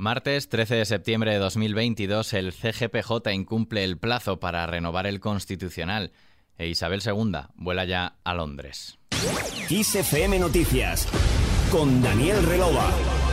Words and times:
Martes 0.00 0.48
13 0.48 0.76
de 0.76 0.84
septiembre 0.84 1.32
de 1.32 1.38
2022, 1.38 2.32
el 2.34 2.52
CGPJ 2.52 3.32
incumple 3.32 3.82
el 3.82 3.98
plazo 3.98 4.38
para 4.38 4.64
renovar 4.64 5.08
el 5.08 5.18
Constitucional 5.18 6.12
e 6.56 6.68
Isabel 6.68 7.02
II 7.04 7.32
vuela 7.56 7.84
ya 7.84 8.14
a 8.22 8.32
Londres. 8.32 8.96
Noticias 10.38 11.08
con 11.72 12.00
Daniel 12.00 12.44
Relova. 12.44 13.27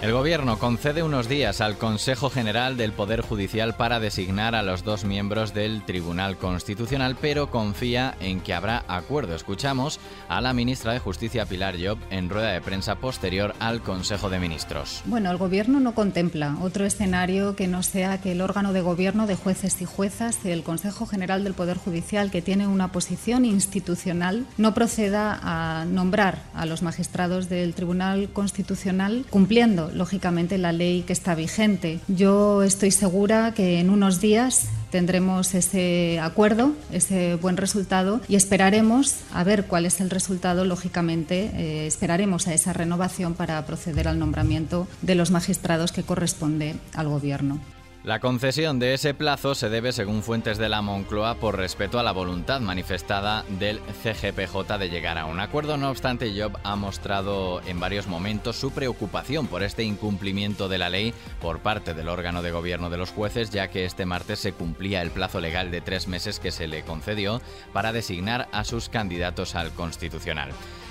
El 0.00 0.12
Gobierno 0.12 0.60
concede 0.60 1.02
unos 1.02 1.28
días 1.28 1.60
al 1.60 1.76
Consejo 1.76 2.30
General 2.30 2.76
del 2.76 2.92
Poder 2.92 3.20
Judicial 3.20 3.74
para 3.74 3.98
designar 3.98 4.54
a 4.54 4.62
los 4.62 4.84
dos 4.84 5.04
miembros 5.04 5.54
del 5.54 5.84
Tribunal 5.84 6.36
Constitucional, 6.36 7.16
pero 7.20 7.50
confía 7.50 8.14
en 8.20 8.40
que 8.40 8.54
habrá 8.54 8.84
acuerdo. 8.86 9.34
Escuchamos 9.34 9.98
a 10.28 10.40
la 10.40 10.52
ministra 10.52 10.92
de 10.92 11.00
Justicia 11.00 11.46
Pilar 11.46 11.74
Job 11.84 11.98
en 12.10 12.30
rueda 12.30 12.52
de 12.52 12.60
prensa 12.60 12.94
posterior 12.94 13.56
al 13.58 13.82
Consejo 13.82 14.30
de 14.30 14.38
Ministros. 14.38 15.02
Bueno, 15.04 15.32
el 15.32 15.36
Gobierno 15.36 15.80
no 15.80 15.96
contempla 15.96 16.56
otro 16.62 16.84
escenario 16.84 17.56
que 17.56 17.66
no 17.66 17.82
sea 17.82 18.20
que 18.20 18.30
el 18.30 18.40
órgano 18.40 18.72
de 18.72 18.82
gobierno 18.82 19.26
de 19.26 19.34
jueces 19.34 19.82
y 19.82 19.84
juezas, 19.84 20.44
el 20.44 20.62
Consejo 20.62 21.06
General 21.06 21.42
del 21.42 21.54
Poder 21.54 21.76
Judicial, 21.76 22.30
que 22.30 22.40
tiene 22.40 22.68
una 22.68 22.92
posición 22.92 23.44
institucional, 23.44 24.46
no 24.58 24.74
proceda 24.74 25.40
a 25.42 25.86
nombrar 25.86 26.44
a 26.54 26.66
los 26.66 26.82
magistrados 26.82 27.48
del 27.48 27.74
Tribunal 27.74 28.28
Constitucional 28.32 29.24
cumpliendo 29.28 29.87
lógicamente, 29.94 30.58
la 30.58 30.72
ley 30.72 31.02
que 31.02 31.12
está 31.12 31.34
vigente. 31.34 32.00
Yo 32.08 32.62
estoy 32.62 32.90
segura 32.90 33.52
que 33.54 33.80
en 33.80 33.90
unos 33.90 34.20
días 34.20 34.68
tendremos 34.90 35.54
ese 35.54 36.18
acuerdo, 36.20 36.72
ese 36.92 37.36
buen 37.36 37.56
resultado 37.56 38.20
y 38.28 38.36
esperaremos 38.36 39.16
a 39.32 39.44
ver 39.44 39.64
cuál 39.64 39.86
es 39.86 40.00
el 40.00 40.10
resultado. 40.10 40.64
Lógicamente, 40.64 41.50
eh, 41.54 41.86
esperaremos 41.86 42.48
a 42.48 42.54
esa 42.54 42.72
renovación 42.72 43.34
para 43.34 43.64
proceder 43.66 44.08
al 44.08 44.18
nombramiento 44.18 44.88
de 45.02 45.14
los 45.14 45.30
magistrados 45.30 45.92
que 45.92 46.02
corresponde 46.02 46.76
al 46.94 47.08
Gobierno. 47.08 47.60
La 48.04 48.20
concesión 48.20 48.78
de 48.78 48.94
ese 48.94 49.12
plazo 49.12 49.56
se 49.56 49.68
debe, 49.68 49.90
según 49.90 50.22
fuentes 50.22 50.56
de 50.56 50.68
la 50.68 50.82
Moncloa, 50.82 51.34
por 51.34 51.56
respeto 51.56 51.98
a 51.98 52.04
la 52.04 52.12
voluntad 52.12 52.60
manifestada 52.60 53.44
del 53.58 53.80
CGPJ 53.80 54.78
de 54.78 54.88
llegar 54.88 55.18
a 55.18 55.26
un 55.26 55.40
acuerdo. 55.40 55.76
No 55.76 55.90
obstante, 55.90 56.32
Job 56.34 56.56
ha 56.62 56.76
mostrado 56.76 57.60
en 57.66 57.80
varios 57.80 58.06
momentos 58.06 58.56
su 58.56 58.70
preocupación 58.70 59.48
por 59.48 59.64
este 59.64 59.82
incumplimiento 59.82 60.68
de 60.68 60.78
la 60.78 60.90
ley 60.90 61.12
por 61.40 61.58
parte 61.58 61.92
del 61.92 62.08
órgano 62.08 62.40
de 62.40 62.52
gobierno 62.52 62.88
de 62.88 62.98
los 62.98 63.10
jueces, 63.10 63.50
ya 63.50 63.68
que 63.68 63.84
este 63.84 64.06
martes 64.06 64.38
se 64.38 64.52
cumplía 64.52 65.02
el 65.02 65.10
plazo 65.10 65.40
legal 65.40 65.72
de 65.72 65.80
tres 65.80 66.06
meses 66.06 66.38
que 66.38 66.52
se 66.52 66.68
le 66.68 66.84
concedió 66.84 67.42
para 67.72 67.92
designar 67.92 68.48
a 68.52 68.62
sus 68.62 68.88
candidatos 68.88 69.56
al 69.56 69.72
Constitucional. 69.72 70.50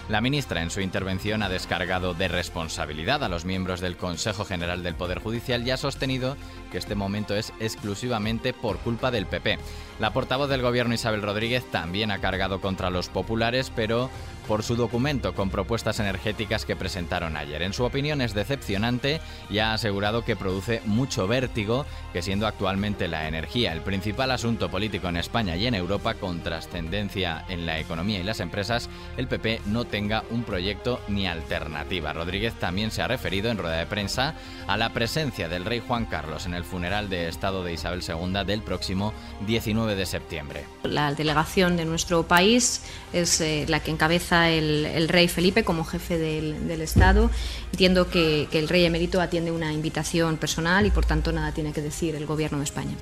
La 0.09 0.21
ministra 0.21 0.61
en 0.61 0.69
su 0.69 0.79
intervención 0.79 1.43
ha 1.43 1.49
descargado 1.49 2.13
de 2.13 2.29
responsabilidad 2.29 3.25
a 3.25 3.29
los 3.29 3.43
miembros 3.43 3.81
del 3.81 3.97
Consejo 3.97 4.45
General 4.45 4.81
del 4.81 4.95
Poder 4.95 5.19
Judicial 5.19 5.67
y 5.67 5.71
ha 5.71 5.77
sostenido 5.77 6.37
que 6.71 6.77
este 6.77 6.95
momento 6.95 7.35
es 7.35 7.51
exclusivamente 7.59 8.53
por 8.53 8.77
culpa 8.77 9.11
del 9.11 9.25
PP. 9.25 9.59
La 9.99 10.13
portavoz 10.13 10.49
del 10.49 10.61
gobierno 10.61 10.93
Isabel 10.93 11.21
Rodríguez 11.21 11.65
también 11.71 12.11
ha 12.11 12.19
cargado 12.19 12.61
contra 12.61 12.89
los 12.89 13.09
populares, 13.09 13.69
pero 13.75 14.09
por 14.47 14.63
su 14.63 14.75
documento 14.75 15.35
con 15.35 15.49
propuestas 15.49 15.99
energéticas 15.99 16.65
que 16.65 16.75
presentaron 16.75 17.35
ayer. 17.35 17.61
En 17.61 17.73
su 17.73 17.83
opinión 17.83 18.21
es 18.21 18.33
decepcionante 18.33 19.19
y 19.49 19.59
ha 19.59 19.73
asegurado 19.73 20.23
que 20.23 20.37
produce 20.37 20.81
mucho 20.85 21.27
vértigo 21.27 21.85
que 22.13 22.21
siendo 22.21 22.47
actualmente 22.47 23.07
la 23.07 23.27
energía 23.27 23.73
el 23.73 23.81
principal 23.81 24.31
asunto 24.31 24.69
político 24.69 25.09
en 25.09 25.17
España 25.17 25.57
y 25.57 25.67
en 25.67 25.75
Europa 25.75 26.13
con 26.13 26.41
trascendencia 26.41 27.43
en 27.49 27.65
la 27.65 27.79
economía 27.79 28.19
y 28.19 28.23
las 28.23 28.39
empresas, 28.39 28.89
el 29.17 29.27
PP 29.27 29.61
no 29.65 29.85
tenga 29.97 30.23
un 30.29 30.43
proyecto 30.43 31.01
ni 31.07 31.25
alternativa. 31.25 32.13
Rodríguez 32.13 32.53
también 32.53 32.91
se 32.91 33.01
ha 33.01 33.07
referido 33.07 33.49
en 33.49 33.57
rueda 33.57 33.77
de 33.77 33.87
prensa 33.87 34.35
a 34.67 34.77
la 34.77 34.93
presencia 34.93 35.49
del 35.49 35.65
rey 35.65 35.81
Juan 35.87 36.05
Carlos 36.05 36.45
en 36.45 36.53
el 36.53 36.63
funeral 36.63 37.09
de 37.09 37.27
Estado 37.27 37.63
de 37.63 37.73
Isabel 37.73 38.03
II 38.07 38.45
del 38.45 38.61
próximo 38.61 39.11
19 39.47 39.95
de 39.95 40.05
septiembre. 40.05 40.65
La 40.83 41.15
delegación 41.15 41.77
de 41.77 41.85
nuestro 41.85 42.27
país 42.27 42.83
es 43.11 43.41
eh, 43.41 43.65
la 43.67 43.79
que 43.79 43.89
encabeza 43.89 44.51
el, 44.51 45.09
rey 45.09 45.27
Felipe 45.27 45.63
como 45.63 45.83
jefe 45.83 46.19
del, 46.19 46.79
Estado. 46.79 47.31
Entiendo 47.71 48.07
que, 48.11 48.47
que 48.51 48.59
el 48.59 48.69
rey 48.69 48.85
emérito 48.85 49.19
atiende 49.19 49.49
una 49.49 49.73
invitación 49.73 50.37
personal 50.37 50.85
y 50.85 50.91
por 50.91 51.07
tanto 51.07 51.31
nada 51.31 51.53
tiene 51.53 51.73
que 51.73 51.81
decir 51.81 52.15
el 52.15 52.27
gobierno 52.27 52.59
de 52.59 52.65
España. 52.65 52.93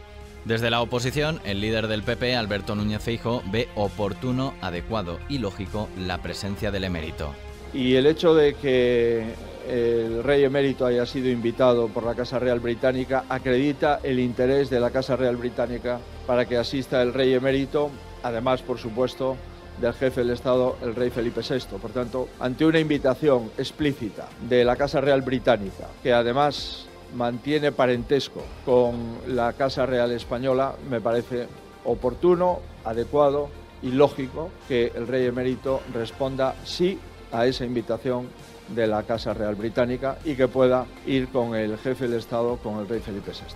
Desde 0.45 0.69
la 0.69 0.79
oposición, 0.83 1.41
el 1.44 1.59
líder 1.59 1.88
del 1.88 2.03
PP, 2.03 2.35
Alberto 2.35 2.75
Núñez 2.75 3.01
Feijo, 3.01 3.41
ve 3.51 3.67
oportuno, 3.73 4.53
adecuado 4.61 5.17
y 5.28 5.39
lógico 5.39 5.89
la 5.97 6.22
presencia 6.22 6.69
del 6.69 6.83
emérito. 6.83 7.33
Y 7.73 7.95
el 7.95 8.06
hecho 8.06 8.35
de 8.35 8.53
que 8.53 9.25
el 9.67 10.23
rey 10.23 10.44
emérito 10.44 10.85
haya 10.85 11.07
sido 11.07 11.31
invitado 11.31 11.88
por 11.88 12.03
la 12.03 12.13
Casa 12.13 12.38
Real 12.38 12.59
Británica 12.59 13.25
acredita 13.28 14.00
el 14.03 14.19
interés 14.19 14.69
de 14.69 14.79
la 14.79 14.91
Casa 14.91 15.16
Real 15.16 15.35
Británica 15.35 16.00
para 16.28 16.45
que 16.45 16.57
asista 16.57 17.01
el 17.01 17.11
rey 17.11 17.34
emérito, 17.34 17.89
además, 18.22 18.61
por 18.61 18.78
supuesto, 18.78 19.38
del 19.81 19.94
jefe 19.94 20.22
del 20.22 20.29
Estado, 20.29 20.78
el 20.84 20.94
rey 20.94 21.09
Felipe 21.09 21.41
VI. 21.41 21.79
Por 21.81 21.89
tanto, 21.89 22.29
ante 22.39 22.66
una 22.66 22.79
invitación 22.79 23.50
explícita 23.57 24.29
de 24.47 24.63
la 24.63 24.75
Casa 24.75 25.01
Real 25.01 25.23
Británica, 25.23 25.88
que 26.03 26.13
además 26.13 26.85
mantiene 27.13 27.71
parentesco 27.71 28.43
con 28.66 29.19
la 29.27 29.53
Casa 29.53 29.85
Real 29.85 30.11
Española, 30.11 30.75
me 30.89 31.01
parece 31.01 31.47
oportuno, 31.83 32.59
adecuado 32.83 33.49
y 33.81 33.91
lógico 33.91 34.49
que 34.67 34.91
el 34.95 35.07
rey 35.07 35.25
emérito 35.25 35.81
responda 35.93 36.55
sí 36.63 36.99
a 37.31 37.45
esa 37.45 37.66
invitación 37.66 38.27
de 38.69 38.88
la 38.88 39.03
Casa 39.03 39.33
Real 39.33 39.55
Británica 39.55 40.17
y 40.25 40.35
que 40.35 40.47
pueda 40.47 40.85
ir 41.05 41.27
con 41.29 41.55
el 41.55 41.77
jefe 41.77 42.07
del 42.07 42.19
Estado, 42.19 42.57
con 42.57 42.79
el 42.79 42.88
rey 42.88 42.99
Felipe 42.99 43.31
VI. 43.31 43.55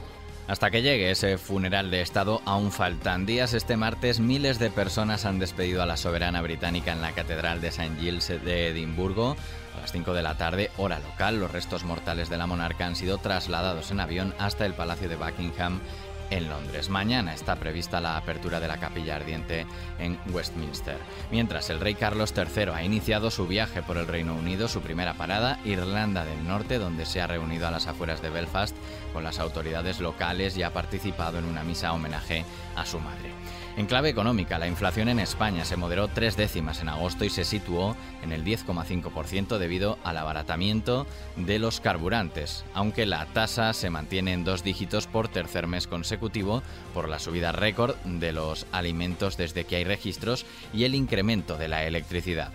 Hasta 0.49 0.71
que 0.71 0.81
llegue 0.81 1.11
ese 1.11 1.37
funeral 1.37 1.91
de 1.91 2.01
Estado 2.01 2.41
aún 2.43 2.71
faltan 2.71 3.27
días. 3.27 3.53
Este 3.53 3.77
martes 3.77 4.19
miles 4.19 4.57
de 4.57 4.71
personas 4.71 5.25
han 5.25 5.37
despedido 5.37 5.83
a 5.83 5.85
la 5.85 5.95
soberana 5.95 6.41
británica 6.41 6.91
en 6.91 7.01
la 7.01 7.11
Catedral 7.11 7.61
de 7.61 7.67
St. 7.67 7.97
Giles 7.99 8.29
de 8.29 8.69
Edimburgo. 8.69 9.37
A 9.77 9.81
las 9.81 9.91
5 9.91 10.11
de 10.11 10.23
la 10.23 10.37
tarde, 10.37 10.71
hora 10.77 10.97
local, 10.97 11.39
los 11.39 11.51
restos 11.51 11.83
mortales 11.83 12.29
de 12.29 12.37
la 12.37 12.47
monarca 12.47 12.87
han 12.87 12.95
sido 12.95 13.19
trasladados 13.19 13.91
en 13.91 13.99
avión 13.99 14.33
hasta 14.39 14.65
el 14.65 14.73
Palacio 14.73 15.07
de 15.07 15.17
Buckingham 15.17 15.81
en 16.29 16.49
Londres. 16.49 16.89
Mañana 16.89 17.33
está 17.33 17.55
prevista 17.55 18.01
la 18.01 18.17
apertura 18.17 18.59
de 18.59 18.67
la 18.67 18.77
capilla 18.77 19.15
ardiente 19.15 19.65
en 19.97 20.17
Westminster. 20.31 20.97
Mientras 21.31 21.69
el 21.69 21.79
rey 21.79 21.95
Carlos 21.95 22.33
III 22.35 22.71
ha 22.73 22.83
iniciado 22.83 23.31
su 23.31 23.47
viaje 23.47 23.81
por 23.81 23.97
el 23.97 24.07
Reino 24.07 24.35
Unido, 24.35 24.67
su 24.67 24.81
primera 24.81 25.15
parada, 25.15 25.59
Irlanda 25.65 26.25
del 26.25 26.47
Norte, 26.47 26.77
donde 26.77 27.05
se 27.05 27.21
ha 27.21 27.27
reunido 27.27 27.67
a 27.67 27.71
las 27.71 27.87
afueras 27.87 28.21
de 28.21 28.29
Belfast 28.29 28.75
con 29.13 29.23
las 29.23 29.39
autoridades 29.39 29.99
locales 29.99 30.57
y 30.57 30.63
ha 30.63 30.73
participado 30.73 31.39
en 31.39 31.45
una 31.45 31.63
misa 31.63 31.93
homenaje 31.93 32.45
a 32.75 32.85
su 32.85 32.99
madre. 32.99 33.31
En 33.77 33.85
clave 33.85 34.09
económica, 34.09 34.59
la 34.59 34.67
inflación 34.67 35.07
en 35.09 35.19
España 35.19 35.63
se 35.63 35.77
moderó 35.77 36.07
tres 36.09 36.35
décimas 36.35 36.81
en 36.81 36.89
agosto 36.89 37.23
y 37.23 37.29
se 37.29 37.45
situó 37.45 37.95
en 38.21 38.31
el 38.31 38.43
10,5% 38.43 39.57
debido 39.57 39.97
al 40.03 40.17
abaratamiento 40.17 41.07
de 41.37 41.59
los 41.59 41.79
carburantes, 41.79 42.65
aunque 42.73 43.05
la 43.05 43.25
tasa 43.27 43.73
se 43.73 43.89
mantiene 43.89 44.33
en 44.33 44.43
dos 44.43 44.63
dígitos 44.63 45.07
por 45.07 45.29
tercer 45.29 45.67
mes 45.67 45.87
consecutivo 45.87 46.61
por 46.93 47.07
la 47.07 47.19
subida 47.19 47.51
récord 47.51 47.95
de 48.03 48.33
los 48.33 48.65
alimentos 48.71 49.37
desde 49.37 49.63
que 49.63 49.77
hay 49.77 49.83
registros 49.85 50.45
y 50.73 50.83
el 50.83 50.95
incremento 50.95 51.57
de 51.57 51.69
la 51.69 51.85
electricidad. 51.85 52.51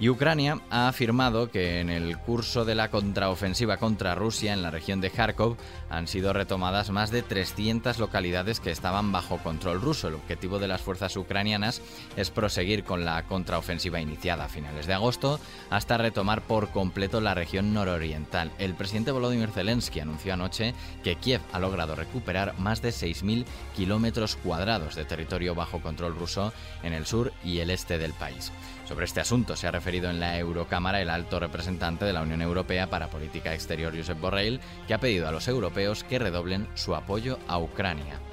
Y 0.00 0.08
Ucrania 0.08 0.60
ha 0.70 0.88
afirmado 0.88 1.50
que 1.50 1.80
en 1.80 1.88
el 1.88 2.18
curso 2.18 2.64
de 2.64 2.74
la 2.74 2.90
contraofensiva 2.90 3.76
contra 3.76 4.14
Rusia 4.14 4.52
en 4.52 4.62
la 4.62 4.70
región 4.70 5.00
de 5.00 5.10
Kharkov 5.10 5.56
han 5.90 6.08
sido 6.08 6.32
retomadas 6.32 6.90
más 6.90 7.10
de 7.10 7.22
300 7.22 7.98
localidades 7.98 8.58
que 8.58 8.70
estaban 8.70 9.12
bajo 9.12 9.38
control 9.38 9.80
ruso. 9.80 10.08
El 10.08 10.14
objetivo 10.14 10.58
de 10.58 10.68
las 10.68 10.80
fuerzas 10.80 11.16
ucranianas 11.16 11.82
es 12.16 12.30
proseguir 12.30 12.84
con 12.84 13.04
la 13.04 13.22
contraofensiva 13.24 14.00
iniciada 14.00 14.46
a 14.46 14.48
finales 14.48 14.86
de 14.86 14.94
agosto 14.94 15.38
hasta 15.70 15.98
retomar 15.98 16.42
por 16.42 16.70
completo 16.70 17.20
la 17.20 17.34
región 17.34 17.72
nororiental. 17.72 18.50
El 18.58 18.74
presidente 18.74 19.12
Volodymyr 19.12 19.50
Zelensky 19.50 20.00
anunció 20.00 20.34
anoche 20.34 20.74
que 21.04 21.16
Kiev 21.16 21.40
ha 21.52 21.60
logrado 21.60 21.94
recuperar 21.94 22.58
más 22.58 22.82
de 22.82 22.90
6.000 22.90 23.44
kilómetros 23.76 24.36
cuadrados 24.36 24.94
de 24.94 25.04
territorio 25.04 25.54
bajo 25.54 25.80
control 25.80 26.16
ruso 26.16 26.52
en 26.82 26.92
el 26.92 27.06
sur 27.06 27.32
y 27.44 27.58
el 27.58 27.70
este 27.70 27.98
del 27.98 28.12
país. 28.12 28.52
Sobre 28.88 29.04
este 29.04 29.20
asunto 29.20 29.56
se 29.56 29.66
ha 29.66 29.70
referido 29.82 30.10
en 30.10 30.20
la 30.20 30.38
Eurocámara 30.38 31.00
el 31.02 31.10
alto 31.10 31.40
representante 31.40 32.04
de 32.04 32.12
la 32.12 32.22
Unión 32.22 32.40
Europea 32.40 32.88
para 32.88 33.10
Política 33.10 33.52
Exterior, 33.52 33.92
Josep 33.92 34.20
Borrell, 34.20 34.60
que 34.86 34.94
ha 34.94 35.00
pedido 35.00 35.26
a 35.26 35.32
los 35.32 35.48
europeos 35.48 36.04
que 36.04 36.20
redoblen 36.20 36.68
su 36.74 36.94
apoyo 36.94 37.40
a 37.48 37.58
Ucrania. 37.58 38.31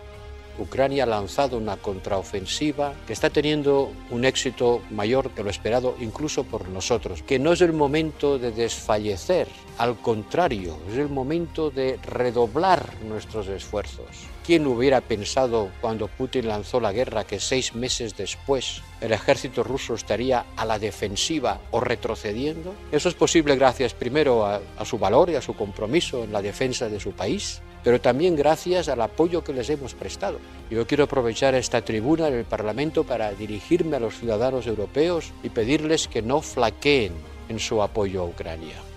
Ucrania 0.60 1.04
ha 1.04 1.08
lanzado 1.08 1.58
una 1.58 1.78
contraofensiva 1.78 2.94
que 3.08 3.14
está 3.14 3.30
teniendo 3.30 3.92
un 4.10 4.26
éxito 4.26 4.82
mayor 4.90 5.32
que 5.32 5.44
lo 5.44 5.50
esperado 5.50 5.96
incluso 6.00 6.44
por 6.44 6.70
nosotros, 6.70 7.24
que 7.24 7.40
no 7.40 7.54
es 7.54 7.62
el 7.62 7.74
momento 7.74 8.38
de 8.38 8.52
desfallecer, 8.52 9.48
al 9.78 9.98
contrario, 9.98 10.78
es 10.92 10.98
el 10.98 11.10
momento 11.10 11.70
de 11.72 11.98
redoblar 12.04 13.02
nuestros 13.04 13.48
esfuerzos. 13.48 14.06
¿Quién 14.46 14.66
hubiera 14.66 15.00
pensado 15.00 15.70
cuando 15.80 16.08
Putin 16.08 16.48
lanzó 16.48 16.80
la 16.80 16.92
guerra 16.92 17.24
que 17.24 17.40
seis 17.40 17.76
meses 17.76 18.18
después 18.18 18.82
el 19.00 19.12
ejército 19.12 19.64
ruso 19.64 19.94
estaría 19.94 20.46
a 20.58 20.66
la 20.66 20.80
defensiva 20.80 21.62
o 21.72 21.80
retrocediendo? 21.80 22.74
Eso 22.92 23.10
es 23.10 23.16
posible 23.16 23.56
gracias 23.56 23.94
primero 23.94 24.46
a, 24.46 24.60
a 24.78 24.86
su 24.86 24.98
valor 24.98 25.30
y 25.30 25.36
a 25.36 25.42
su 25.42 25.56
compromiso 25.56 26.24
en 26.24 26.34
la 26.34 26.42
defensa 26.42 26.90
de 26.90 27.00
su 27.00 27.12
país, 27.12 27.62
pero 27.84 28.02
también 28.02 28.36
gracias 28.36 28.90
al 28.90 29.02
apoyo 29.02 29.44
que 29.44 29.54
les 29.54 29.70
hemos 29.70 29.94
prestado. 29.94 30.40
Yo 30.70 30.86
quiero 30.86 31.06
aprovechar 31.06 31.56
esta 31.56 31.82
tribuna 31.82 32.28
en 32.28 32.36
el 32.36 32.46
Parlamento 32.46 33.04
para 33.04 33.32
dirigirme 33.32 33.98
a 33.98 34.00
los 34.00 34.18
ciudadanos 34.18 34.68
europeos 34.68 35.32
y 35.44 35.50
pedirles 35.50 36.08
que 36.08 36.22
no 36.22 36.42
flaqueen 36.42 37.14
en 37.48 37.60
su 37.60 37.82
apoyo 37.82 38.22
a 38.22 38.26
Ucrania. 38.26 38.89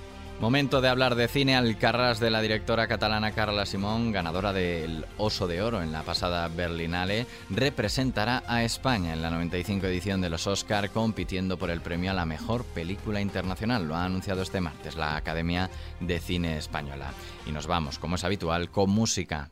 Momento 0.42 0.80
de 0.80 0.88
hablar 0.88 1.14
de 1.14 1.28
cine 1.28 1.54
al 1.54 1.78
carras 1.78 2.18
de 2.18 2.28
la 2.28 2.40
directora 2.40 2.88
catalana 2.88 3.30
Carla 3.30 3.64
Simón, 3.64 4.10
ganadora 4.10 4.52
del 4.52 5.06
Oso 5.16 5.46
de 5.46 5.62
Oro 5.62 5.82
en 5.82 5.92
la 5.92 6.02
pasada 6.02 6.48
Berlinale, 6.48 7.28
representará 7.48 8.42
a 8.48 8.64
España 8.64 9.12
en 9.12 9.22
la 9.22 9.30
95 9.30 9.86
edición 9.86 10.20
de 10.20 10.30
los 10.30 10.48
Oscar 10.48 10.90
compitiendo 10.90 11.58
por 11.58 11.70
el 11.70 11.80
premio 11.80 12.10
a 12.10 12.14
la 12.14 12.26
mejor 12.26 12.64
película 12.64 13.20
internacional. 13.20 13.86
Lo 13.86 13.94
ha 13.94 14.04
anunciado 14.04 14.42
este 14.42 14.60
martes 14.60 14.96
la 14.96 15.14
Academia 15.14 15.70
de 16.00 16.18
Cine 16.18 16.58
Española. 16.58 17.12
Y 17.46 17.52
nos 17.52 17.68
vamos, 17.68 18.00
como 18.00 18.16
es 18.16 18.24
habitual, 18.24 18.68
con 18.68 18.90
música. 18.90 19.48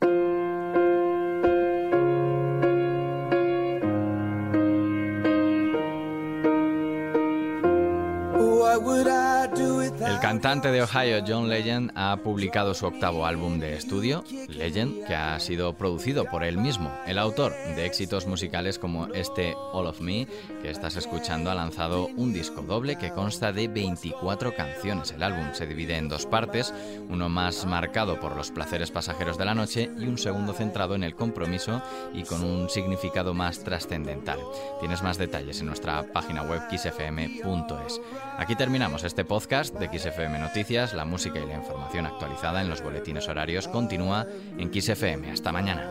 El 9.99 10.19
cantante 10.19 10.71
de 10.71 10.81
Ohio, 10.81 11.23
John 11.27 11.49
Legend, 11.49 11.91
ha 11.95 12.17
publicado 12.17 12.73
su 12.73 12.85
octavo 12.85 13.25
álbum 13.25 13.59
de 13.59 13.75
estudio, 13.75 14.23
Legend, 14.47 15.05
que 15.05 15.15
ha 15.15 15.39
sido 15.39 15.73
producido 15.73 16.25
por 16.25 16.43
él 16.43 16.57
mismo. 16.57 16.91
El 17.05 17.17
autor 17.17 17.53
de 17.75 17.85
éxitos 17.85 18.25
musicales 18.25 18.79
como 18.79 19.07
este 19.07 19.55
All 19.73 19.87
of 19.87 20.01
Me, 20.01 20.27
que 20.61 20.69
estás 20.69 20.95
escuchando, 20.95 21.51
ha 21.51 21.55
lanzado 21.55 22.07
un 22.15 22.33
disco 22.33 22.61
doble 22.61 22.97
que 22.97 23.11
consta 23.11 23.51
de 23.51 23.67
24 23.67 24.55
canciones. 24.55 25.11
El 25.11 25.23
álbum 25.23 25.53
se 25.53 25.67
divide 25.67 25.97
en 25.97 26.09
dos 26.09 26.25
partes, 26.25 26.73
uno 27.09 27.29
más 27.29 27.65
marcado 27.65 28.19
por 28.19 28.35
los 28.35 28.51
placeres 28.51 28.91
pasajeros 28.91 29.37
de 29.37 29.45
la 29.45 29.55
noche 29.55 29.89
y 29.99 30.05
un 30.05 30.17
segundo 30.17 30.53
centrado 30.53 30.95
en 30.95 31.03
el 31.03 31.15
compromiso 31.15 31.81
y 32.13 32.23
con 32.23 32.43
un 32.43 32.69
significado 32.69 33.33
más 33.33 33.63
trascendental. 33.63 34.39
Tienes 34.79 35.03
más 35.03 35.17
detalles 35.17 35.59
en 35.59 35.67
nuestra 35.67 36.03
página 36.11 36.43
web 36.43 36.61
xfm.es. 36.69 38.01
Aquí 38.37 38.55
terminamos 38.55 39.03
este 39.03 39.25
podcast 39.25 39.75
de 39.81 39.99
XFM 39.99 40.37
Noticias, 40.37 40.93
la 40.93 41.05
música 41.05 41.39
y 41.39 41.47
la 41.47 41.55
información 41.55 42.05
actualizada 42.05 42.61
en 42.61 42.69
los 42.69 42.83
boletines 42.83 43.27
horarios 43.27 43.67
continúa 43.67 44.27
en 44.57 44.71
XFM. 44.71 45.31
Hasta 45.31 45.51
mañana. 45.51 45.89